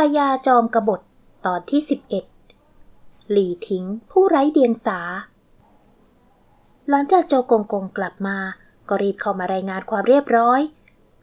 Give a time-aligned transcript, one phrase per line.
[0.00, 1.00] ายาจอมกบฏ
[1.46, 1.80] ตอนที่
[2.56, 4.98] 11 หลีทิ้งผู้ไร้เดียงสา
[6.88, 8.38] หลังจากโจกงกงกลับมา
[8.88, 10.60] ก็รีบเข้ามารายงานความเรียบร้อย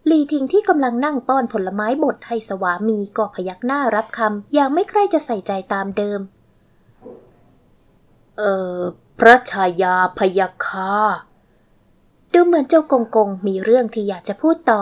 [0.07, 6.19] หลีทิ้งที่กำลังนั่งป้อนผลไม้บดให้สวามีก็พยักหน้ารับคำอย่างไม่ใครจะใส่ใจตามเดิม
[8.37, 8.77] เอ่อ
[9.19, 10.91] พระชายาพยัคา
[12.33, 14.81] ดูเหมือนเจ้ากงกงมีเรื่องที่อยากจะพูดต่อ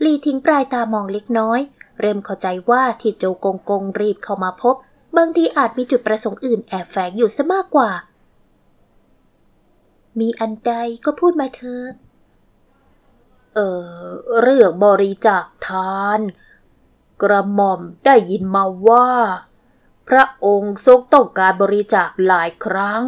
[0.00, 1.60] หลีทิ้งปลายตามองเล็กน้อย
[1.98, 4.74] เริ่มเข้าใจว่าที่โจกงกงรีบเข้ามาพบ
[5.16, 7.90] บางทีอาจมีจุดประสงค์อื่นแอบแฝงอยู่ซะมากกว่า
[10.18, 10.72] มีอันใด
[11.04, 11.86] ก็พูดมาเถอะ
[13.54, 14.02] เออ
[14.40, 16.20] เรื่องบริจาคทาน
[17.22, 19.10] กระหม่อมได้ยินมาว่า
[20.08, 23.04] พระองค์ทรงต้องการบริจาคหลายครั้ง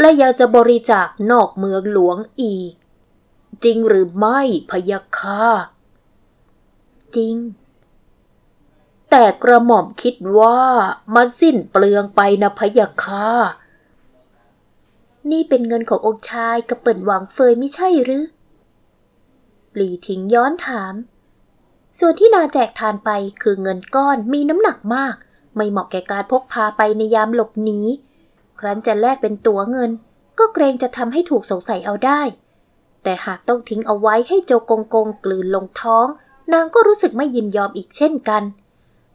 [0.00, 2.72] และอยากจะบริจาคนอกเมืองหลวงอีก
[3.64, 5.44] จริงหรือไม่พยาค่า
[7.16, 7.34] จริง
[9.16, 10.60] แต่กระหม่อมคิดว่า
[11.14, 13.28] มันสิ้นเปลืองไปนะพยาค่า
[15.30, 18.24] นี่เป็นเงินขององค์ชายกระเปิดหวังเฟยไม่ใช่หรือ
[19.74, 20.94] หลีทิ้งย้อนถาม
[21.98, 23.10] ส่วนที่นาแจกทานไป
[23.42, 25.14] คือเงินก้อนมีน้ำหนักมาก
[25.56, 27.80] ไม่เหมาะแก่การพกพาไปในยามหลบหนี
[28.58, 29.90] ครั้นจะแลกเป็นตั๋วเงิน
[30.38, 32.22] ก็เกรงจะทำให้ถูกสงสัยเอาได้
[33.02, 36.06] แต่หากต้องทิ้งเอาไว้ให้โจกงกงกลืนลงท้อง
[36.52, 38.44] นางก็รู้สึกไม่ยินยอมอีกเช่นกัน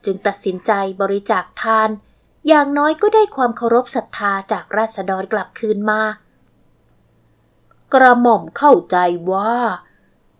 [0.05, 1.89] จึงตัดสินใจบริจาคทาน
[2.47, 6.01] อย่างน้อยก็ได้ความเคารพศรัทธาจากราษฎรกลับคืนมา
[7.93, 8.97] กระหม่อมเข้าใจ
[9.31, 9.55] ว่า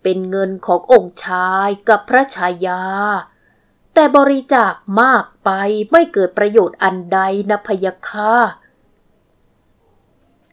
[0.02, 2.82] เป็นเงินขององค์ชายกับพระชายา
[3.94, 5.50] แต่บริจาคมากไป
[5.90, 8.34] ไม่เกิดประโยชน์อันใดนะพยาค่า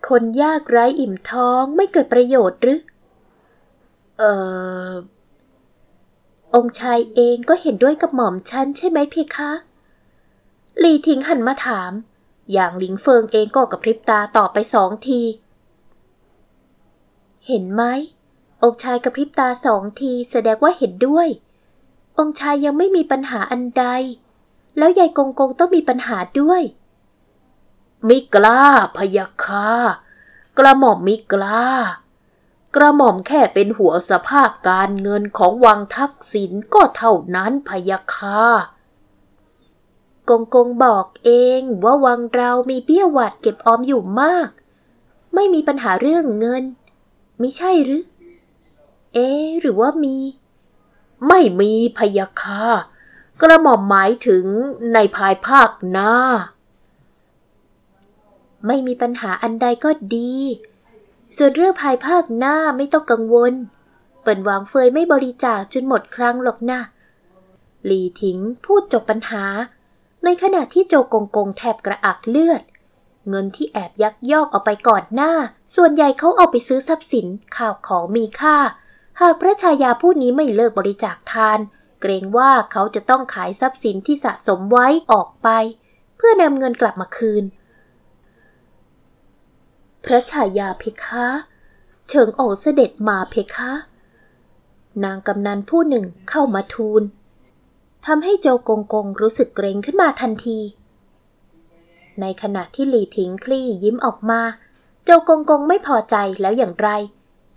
[0.07, 2.79] คนยากไร้อิ่มท้องไม่เกิดประโยชน์หรือ
[4.17, 4.23] เอ
[4.87, 4.91] อ
[6.57, 9.51] องค์ชายเองก็เห็นด้วยกับหม่อมฉันใช่ไหมเพคะ
[10.83, 11.91] ลีทิ้งหันมาถาม
[12.53, 15.21] อย่างหลิงเฟิงเองก็กับพริบตาตอบไปสองที
[17.47, 17.83] เห็นไหม
[18.63, 21.27] องค์ชายกับพริบตาสองทีแสดงว่าเห็นด้วย
[22.19, 23.85] องค์ชายยังไม่มีปัญหาอันใด
[24.77, 26.61] แล้วยายกงกงต้องมีปัญหาด้วย
[28.05, 28.61] ไมิกล้า
[28.97, 29.67] พยาคา
[30.57, 31.63] กระหม่อมมิกล้า
[32.77, 38.41] กระหม่อมแค่เป็นหัวสภาพการเงินของวังทักษิณก็เท่านั้นพยาคา
[40.29, 44.49] กงกงบอกเองว่าวังเรามีเบี้ยหวัดเก็บออมอยู่มาก
[45.33, 46.63] ไม่มีปัญหาเรื่องเงิน
[47.39, 48.03] ไม่ใช่หรือ
[49.13, 49.29] เอ๊
[49.61, 50.17] หรือว่ามี
[51.27, 52.63] ไม่มีพยาคา
[53.41, 54.45] กระหม่อมหมายถึง
[54.93, 56.13] ในภายภาคหน้า
[58.67, 60.35] ไม่มีปัญหาอันใดก็ดี
[61.35, 63.53] ส่วนเรื่องภายภาคหน้าไม่ต้องกังวล
[64.21, 66.79] เปิ่นวางเฟยไม่บริจาคจนหมดครั้งหรอกนะ
[67.85, 69.45] หลีถิงพูดจบปัญหา
[70.23, 72.61] ในขณะที่โจกงกงแทบกระอักเลือด
[73.29, 75.33] เงินที่แอบยักยอกออกไปก่อนหน้า
[75.75, 77.27] ส่วนใหญ่เขาเอาไปซื้อทรัพย์สิน
[77.57, 78.57] ข่าวของมีค่า
[79.21, 81.59] หากพระชายาผู้นี้ไม่เลิกบริจาคทาน
[82.01, 85.49] เกรงว่าเขาจะต้องขายทรัพย์สินที่สะสมไว้ออกไป
[86.17, 87.43] เพื่อนำเงินกลับมาคืน
[90.05, 91.27] พระชายาเพคะ
[92.07, 93.71] เฉิงโอเสด็จมาเพคะ
[95.03, 97.03] นางกำนันผู้หนึ่งเข้ามาทูล
[98.05, 100.59] ทำให้โจกงกงรู้สึกเกรงขึ้นมาทันที
[102.21, 104.41] ในขณะที่หลีถิงคลี่ยิ้มออกมา
[105.05, 106.89] โจกงกงไม่พอใจแล้วอย่างไร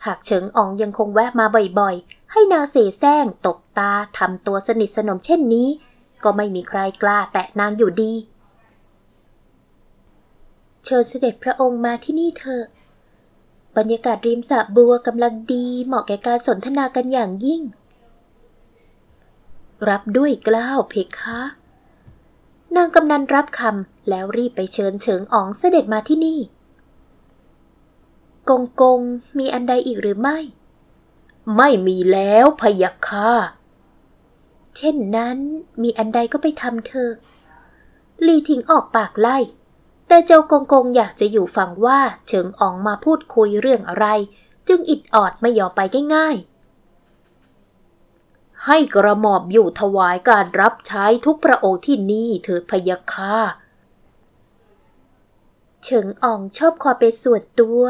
[0.05, 1.47] หากเฉิงอองยังคงแวะมา
[1.79, 5.69] บ่อยๆ ให้นางเสแสร้งตกตาทำตัวสนิทสนมเช่นนี้
[6.25, 8.13] ก็ไม่มีใครกล้าแตะนางอยู่ดี
[10.85, 12.65] เชิญเสด็จพระองค์มาที่นี่เถอะ
[13.77, 17.63] บรรยากาศริมสระบัวกำลังดีเหมาะแก่การสนทนากันอย่างยิ่ง
[19.89, 21.41] รับด้วยกล้าวเพคะ
[22.77, 26.41] นางกำนันรับคำแล้วรีบไปเชิญเฉิงอ๋องเสด็จมาที่นี่
[28.49, 29.01] กงกง
[29.39, 30.39] มีอันใดอีกหรือไม่
[31.57, 33.31] ไม่มีแล้วพยาค่ะ
[34.77, 35.39] เช่นนั้น
[35.83, 37.11] มีอันใดก็ไปทำเธอ
[38.27, 39.39] ลีทิ้งออกปากไล่
[40.13, 44.07] แต่เจ้ากงกงอยากจะอยู่ฟังว่าเฉิงอ๋องมาพูดคุยเรื่องอะไร
[44.69, 45.81] จึงอิดออดไม่ยอมไป
[46.15, 53.37] ง่ายๆ ให้กระหม่อมอยู่ถวายการรับใช้ทุกพระองค์ที่นี่เถิดพยาค่า
[55.83, 57.83] เฉิงอ๋องชอบความเป็นส่วนตัว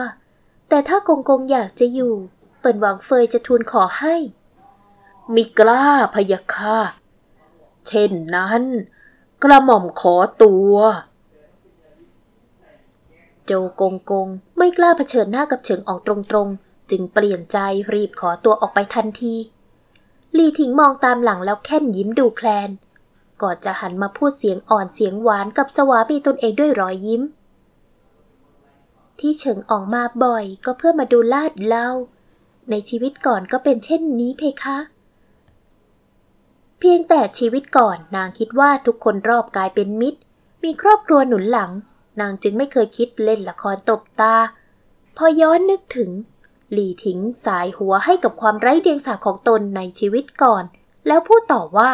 [0.69, 2.15] แต่ถ้ากงกงอยากจะอยู่
[2.61, 4.17] เปิ่นหวังเฟยจะทูลขอให้
[5.35, 5.85] มิกล้า
[6.15, 6.79] พยาค่า
[7.87, 8.63] เช่นนั้น
[9.43, 10.15] กระหม่อมขอ
[10.45, 10.75] ตัว
[13.53, 17.59] โจกงกง ไม่กล้าเผชิญหน้ากับเฉิงออกตรงๆ จึงเปลี่ยนใจ
[17.93, 19.35] รีบขอตัวออกไปทันที
[20.37, 22.71] ลีถิงมองตามหลังแล้วแค่นยิ้มดูแคลน
[23.43, 27.23] ก่อนจะหันมาพูดเสียงอ่อนเสียงหวานกับสวามีตนเองด้วยรอยยิ้ม
[29.21, 31.89] ที่เฉิงออกมาบ่อยก็เพื่อมาดูลาดเล่า
[32.71, 34.79] ในชีวิตก่อนก็เป็นเช่นนี้เพคะ
[36.79, 40.21] เพียงแต่ชีวิตก่อนนางคิดว่าทุกคนรอบกายเป็นมิตร
[40.65, 41.73] มีครอบครัวหนุนหลัง
[42.21, 44.35] นางจึงไม่เคยคิดเล่นละครตบตา
[45.17, 46.11] พอย้อนนึกถึง
[46.73, 50.65] หลี่ถิงสายหัวให้กับความไร้เดียงสาของตนในชีวิตก่อน
[51.07, 51.91] แล้วพูดต่อว่า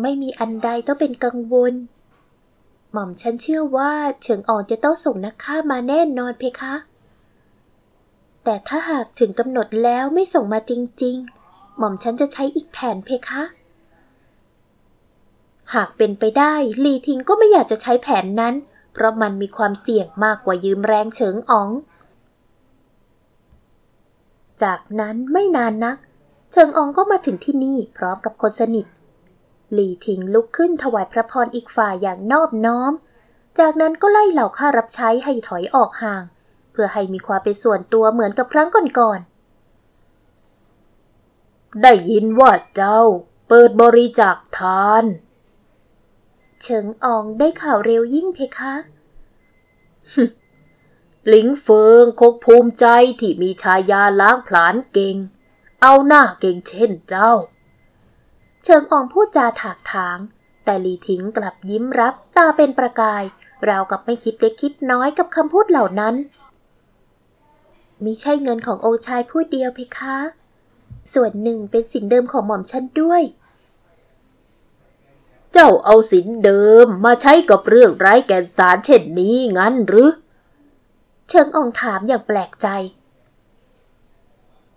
[0.00, 1.74] ไม่มีอันใดต้องเป็นกังวล
[2.92, 6.74] หม่อมฉันเชื่อว่าเฉิงอ่อนจะต้องส่งนักฆ่ามาแน่นอนเพคะ
[8.44, 10.72] แต่ถ้าหากถึงกำหนดแล้วไม่ส่งมาจ
[11.02, 11.16] ริง
[11.48, 13.42] ๆ หม่อมฉันจะใช้อีกแผนเพคะ
[15.74, 16.54] หากเป็นไปได้
[16.84, 18.54] ลีทิงก็ไม่อยากจะใช้แผนนั้น
[18.92, 21.70] เพราะมันมีความเสี่ยงมากกว่ายืมแรงเฉิงอ๋อง
[24.62, 25.96] จากนั้นไม่นานนัก
[26.52, 28.86] เฉิงอ๋องก็มาถึงที่นี่พร้อมกับคนสนิท
[29.72, 32.92] หลีทิงลุกขึ้นถวายพระพรอีกฝ่ายอย่างนอบน้อม
[33.58, 36.24] จากนั้นก็ไล่เหล่าข้ารับใช้ให้ถอยออกห่าง
[36.72, 43.00] เพื่อให้มีความเป็นส่วนตัวเหมือนกับครั้งก่อนๆ ได้ยินว่าเจ้า
[43.48, 45.04] เปิดบริจาคทาน
[46.62, 48.74] เฉิงอองได้ข่าวเร็วยิ่งเพคะ
[51.28, 52.86] หลิงเฟิงคงภูมิใจ
[53.20, 55.16] ที่มีชายาล้างผลาญเก่ง
[55.82, 57.32] เอาหน้าเก่งเช่นเจ้า
[58.64, 60.18] เฉิงอองพูดจาถากถาง
[60.64, 63.22] แต่หลีทิ้งกลับยิ้มรับตาเป็นประกาย
[63.68, 66.14] ราวกับไม่คิดเล็กคิดน้อยกับคำพูดเหล่านั้น
[68.04, 70.16] มิใช่เงินขององค์ชายผู้เดียวเพคะ
[71.14, 73.22] ส่วนหนึ่งเป็นสินเดิมของหม่อมฉันด้วย
[75.52, 80.10] เจ้าเอาสินเดิมมาใช้กับเรื่องไร้แก่นสารเช่นนี้งั้นหรือ
[81.28, 82.68] เชิงอองถามอย่างแปลกใจ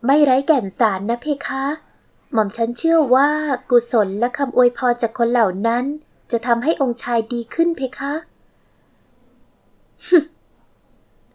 [0.06, 1.66] ไม่ไร้แก่นสารนะเพคะ
[2.32, 3.30] หม่อมฉันเชื่อว่า
[3.70, 5.86] กุศลและคำอวยพรจากคนเหล่านั้น
[6.32, 8.14] จะทำให้องค์ชายดีขึ้นเพคะ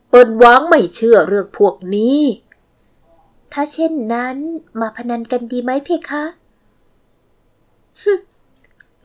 [0.09, 2.21] เปิ้นวางไม่เชื่อเรื่องพวกนี้
[3.53, 4.37] ถ้าเช่นนั้น
[4.81, 6.25] มาพนันกันดีไหมเพคะ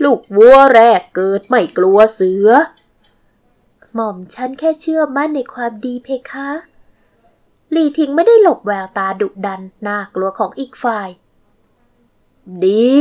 [0.04, 2.50] ลูกวัวแรกเกิดไม่กลัวเสือ
[3.94, 6.50] หม่อมฉันแค่เชื่อมั่นในความดีเพคะ
[7.72, 11.10] หลีทิงไม่ได้หลบแววตาดุดันน่ากลัวของอีกฝ่าย
[12.66, 12.96] ดี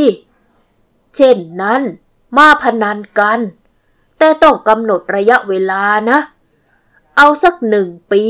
[1.14, 1.82] เช่นนั้น
[2.36, 3.40] มาพนันกัน
[4.18, 6.18] แต่ต้องกำหนดระยะเวลานะ
[7.16, 8.24] เอาสักหนึ่งปี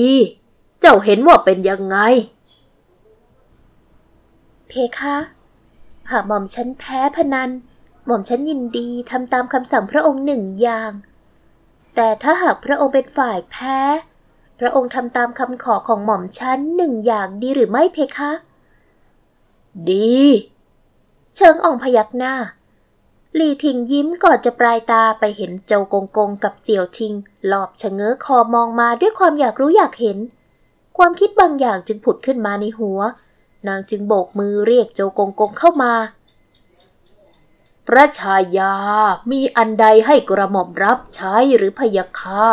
[0.80, 1.96] เจ้าเห็นว่าเป็นยังไง
[4.68, 5.16] เพคะ
[6.10, 7.50] หากหม่อมฉันแพ้พนัน
[8.06, 10.92] หม่อมฉันยินดีทำตามคำสั่งพระองค์หนึ่งอย่าง
[11.94, 13.80] แต่ถ้าหากพระองค์เป็นฝ่ายแพ้
[14.60, 18.32] พระองค์ทำตามคำขอของหม่อมฉันหนึ่งอย่างดีหรือไม่เพคะ
[19.90, 20.18] ดี
[21.36, 22.34] เชิงอ่องพยักหน้า
[23.38, 27.12] ลีทิงยิ้มก่อนจะปลายตาไปเห็นเจ้ากงกงกับเสี่ยวทิง
[27.46, 30.18] หลอบชะเง้อคอมองมาด้วยความอยากรู้อยากเห็น
[30.96, 33.00] ความคิดบางอย่างจึงผุดขึ้นมาในหัว
[33.68, 35.92] นางจึงโบกมือเรียกเจ้ากงกงเข้ามา
[37.88, 38.74] พระชายา
[39.32, 42.44] มีอันใดให้กระหม่อมรับใช้หรือพยาคา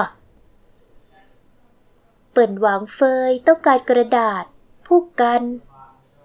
[2.31, 3.00] เปิ่นหวางเฟ
[3.30, 4.44] ยต้องการกระดาษ
[4.88, 5.42] ผู้กัน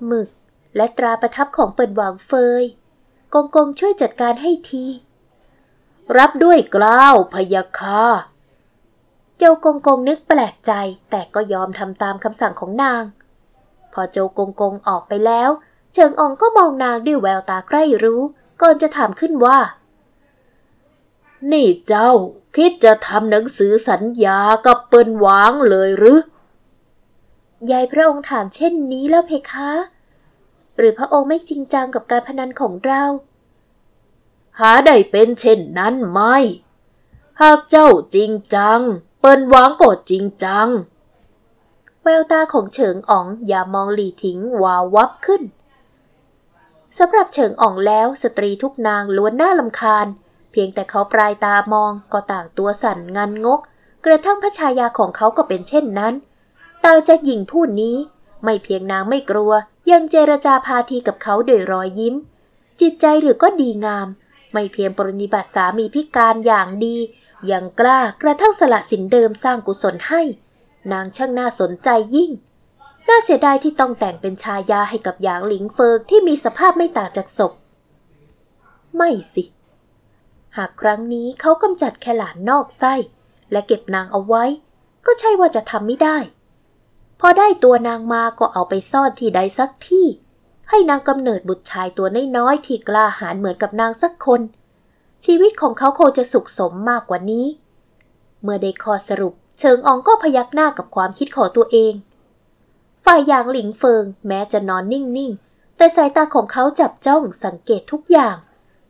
[0.07, 0.31] หมึก
[0.77, 2.63] และตราประทับของเปิ่นหวางเฟย
[3.35, 4.87] กงกงช่วยจัดการให้ที
[6.19, 8.03] รับด้วยกล้าวพยาคา
[9.39, 10.73] เจ้ากงกงนึกแปลกใจ
[11.11, 13.05] แต่ก็ยอมทำตามคำสั่งของนาง
[13.93, 15.51] พอเจ้ากงกงออกไปแล้ว
[15.95, 18.23] เชิงอองก็มองนางด้วยแววตาใคร่รู้
[18.61, 19.59] ก่อนจะถามขึ้นว่า
[21.53, 22.11] นี่เจ้า
[22.55, 26.19] คิดจะทำหนังสือสัญญากับเปิ้นหวางเลยหรือ
[27.71, 29.71] ยายพระองค์ถามเช่นนี้แล้วเพคะ
[30.77, 33.03] หรือพระองค์ไม่จริงจังกับการพนันของเรา
[34.59, 36.37] หาได้เป็นเช่นนั้นไม่
[37.41, 38.81] หากเจ้าจริงจัง
[39.21, 40.69] เปิ้นวางก็จริงจัง
[42.03, 45.43] แววตาของเฉิงอ๋องอย่ามองหลี่ทิ้งวาววับขึ้น
[46.99, 50.07] สำหรับเฉิงอ๋องแล้วสตรีทุกนางล้วนน่าลำคาญ
[50.51, 53.61] เพียงแต่เขาปลายตามองก็ต่างตัวสั่นงันงก
[54.05, 56.15] กระทั่งพระชายาของเขาก็เป็นเช่นนั้น
[56.85, 57.97] ต่างจากหญิงผู้นี้
[58.45, 59.53] ไม่เพียงนางไม่กลัว
[59.91, 62.15] ยังเจรจาพาทีกับเขาโดยรอยยิ้ม
[62.81, 64.09] จิตใจหรือก็ดีงาม
[64.53, 66.97] ไม่เพียงปรนิบัติสามีพิการอย่างดี
[67.51, 70.23] ยังกล้ากระทั่งสละสินเดิมสร้างกุศลให้
[70.93, 72.31] นางช่างน่าสนใจยิ่ง
[73.09, 77.53] น่าเสียดายที่ต้องแต่งเป็นชายาให้กับหยางหลิงเฟิงที่มีสภาพไม่ต่างจากศพ
[78.97, 79.45] ไม่สิ
[80.57, 82.95] หากครั้งนี้เขากำจัดแค่หลานนอกไส้
[83.53, 84.45] และเก็บนางเอาไว้
[85.07, 86.19] ก็ใช่ว่าจะทำไม่ได้
[87.21, 90.07] พอได้ตัวนางมาก็เอาไปซ่อนที่ใดสักที่
[90.69, 94.41] ให้นางกำเนิดบุตรชายตัวน้อยๆที่กล้าหาญเหมือนกับนางสักคน
[95.25, 97.47] ชีวิตของเขาคงจะสุขสมมากกว่านี้
[98.43, 101.93] เมื่อได้ข้อสรุป เชิงอองก็พยักหน้ากับความคิดของตัวเอง
[103.11, 108.37] ฝ่ายยางหลิงเฟิงแม้จะนอนนิ่งๆ แต่สายตาของเขาจับจ้องสังเกตทุกอย่าง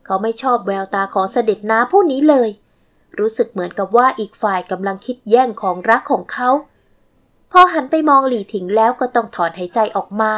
[0.04, 2.50] เขาไม่ชอบแววตาของเสด็จน้าผู้นี้เลย
[3.18, 6.50] รู้สึกเหมือนกับว่าอีกฝ่ายกำลังคิดแย่งของรักของเขา
[7.52, 10.32] พอหันไปมองหลี่ถิงแล้วก็ต้องถอนหายใจออกมา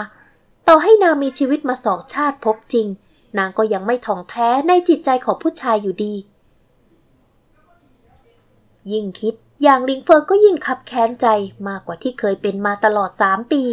[0.69, 2.87] ต่อให้นางมีชีวิตมาสองชาติพบจริง
[3.39, 6.15] นางก็ยังไม่ท่องแท้ในจิตใจของผู้ชายอยู่ดี
[8.93, 11.27] ยิ่งคิด อย่างลิงเฟิงก็ยิ่งขับแค้นใจ
[11.69, 13.65] มากกว่าที่เคยเป็นมาตลอดสามปี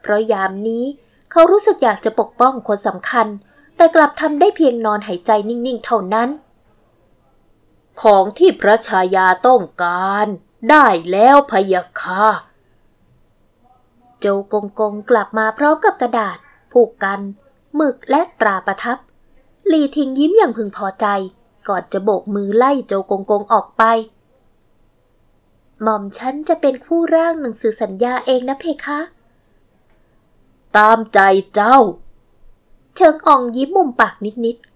[0.00, 0.84] เพราะยามนี้
[1.30, 3.26] เขารู้สึกอยากจะปกป้องคนสำคัญ
[3.76, 6.28] แต่กลับทำได้เพียงนอนหายใจนิ่งๆเท่านั้น
[8.02, 10.26] ของที่พระชายาต้องการ
[10.70, 12.24] ได้แล้วพยาค่ะ
[14.20, 16.36] โจกงกงกลับมาพร้อมกับกระดาษ
[16.72, 17.20] ผูกกัน
[17.76, 18.98] หมึกและตราประทับ
[19.72, 21.06] ลีทิงยิ้มอย่างพึงพอใจ
[21.68, 23.82] ก่อนจะโบกมือไล่โจกงกงออกไป
[25.82, 29.00] หม่อมฉันจะเป็นผู้ร่างหนังสือสัญญาเองนะเพคะ
[30.76, 31.20] ตามใจ
[31.54, 31.76] เจ้า
[32.96, 34.14] เชิงอ่องยิ้มมุมปาก
[34.44, 34.66] นิดๆ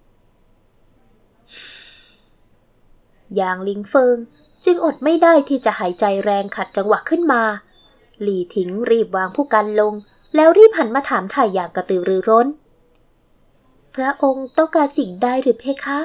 [3.37, 4.17] อย่างลิงเฟิง
[4.65, 7.43] จึงอดไม่ได้ที่จะหายใจแรงขัดจังหวะขึ้นมา
[8.23, 9.93] หลี่ถิงรีบวางผู้กันลง
[10.35, 12.47] แล้วรีบหันมาถามถ่ายอย่างกระตือรือร้น
[13.95, 15.99] พระองค์ต้องการสิ่งใดหรือเพคะ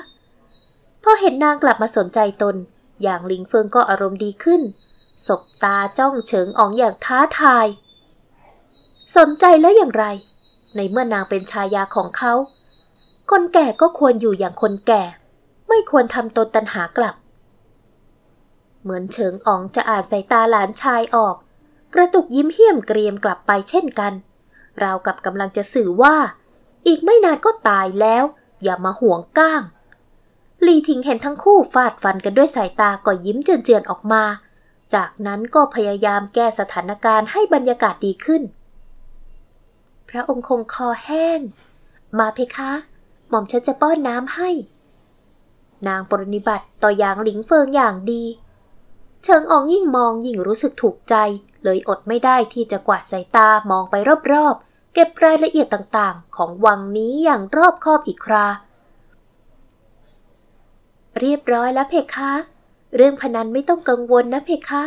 [1.03, 2.55] พอเห็นนางกลับมาสนใจตน
[3.03, 4.61] อย่างลิงเฟิงก็อารมณ์ดีขึ้น
[5.25, 7.67] สบตาจ้องเฉิงอองอย่างท้าทาย
[9.15, 10.05] สนใจแล้วอย่างไร
[10.75, 12.33] ในเมื่อนางเป็นชายาของเขา
[13.31, 15.03] คนแก่ก็ควรอยู่อย่างคนแก่
[15.67, 17.15] ไม่ควรทำตนตันหากลับ
[18.81, 21.35] เหมือนเฉิงอองจะอ่านสายตาหลานชายออก
[21.93, 24.13] กระตุกยิ้มเหี้ยมเกรียมกลับไปเช่นกัน
[24.83, 26.15] ราวกับกำลังจะสื่อว่า
[26.87, 28.23] อีกไม่นานก็ตายแล้ว
[28.63, 29.61] อย่ามาห่วงก้าง
[30.61, 34.23] หลีทิงเห็นทั้งคู่ฟาดฟันกันด้วยสายตาก็ยิ้มเจือนๆออกมา
[34.93, 38.41] จากนั้นก็พยายามแก้สถานการณ์ให้บรรยากาศดีขึ้น
[40.09, 41.39] พระองค์คงคอแห้ง
[42.19, 42.71] มาเพคะ
[43.29, 44.49] หม่อมฉันจะป้อนน้ำให้
[45.87, 48.23] นางปรนิบัติต่ออย่างหลิงเฟิงอย่างดี
[49.23, 51.15] เชิงอองยิ่งมองยิ่งรู้สึกถูกใจ
[51.63, 53.95] เลยอดไม่ได้ที่จะกวาดสายตามองไป
[54.31, 58.47] รอบๆ เก็บรายละเอียดต่างๆ ของวังนี้อย่างรอบคอบอีกครา
[61.19, 62.33] เรียบร้อยแล้วเพคะ
[62.95, 64.83] เรื่องพนันไม่ต้องกังวลนะเพคะ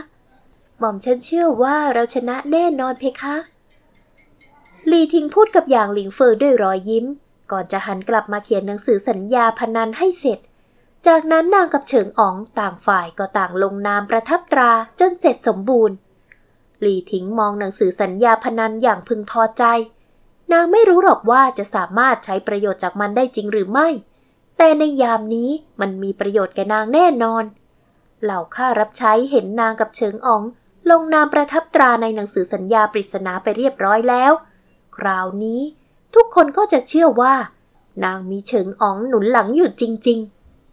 [0.79, 3.37] หม่อมฉันเชื่อว่าเราชนะแน่นอนเพคะ
[4.91, 7.07] ลีทิงพูดกับอย่างหลิงเฟิงด้วยรอยยิ้ม
[7.51, 10.39] ก่อนจะหันกลับมาเขียนหนังสือสัญญาพนันให้เสร็จ
[11.07, 15.97] จากนั้นนางกับเฉิงอ๋องต่างฝ่ายก็ต่างลงนามประทับตราจนเสร็จสมบูรณ์
[16.85, 19.65] ลีทิงมองหนังสือสัญญาพนันอย่างพึงพอใจ
[20.53, 23.89] นางไม่รู้หรอกว่าจะสามารถใช้ประโยชน์จากมันได้จริงหรือไม่
[24.57, 25.51] แต่ในยามนี้
[25.81, 27.45] มันมีประโยชน์แก่นางแน่นอน
[28.23, 30.43] เหล่าข้ารับใช้เห็นนางกับเฉิงอ๋อง
[30.91, 34.33] ลงนามประทับตราในหนังสือสัญญาปริศนาไปเรียบร้อยแล้ว
[34.97, 35.61] คราวนี้
[36.15, 37.35] ทุกคนก็จะเชื่อว่า
[38.05, 40.38] นางมีเฉิงอ๋องหนุนหลังอยู่จริง ๆ